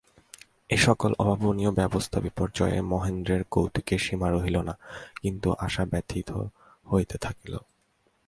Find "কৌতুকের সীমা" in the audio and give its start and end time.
3.51-4.27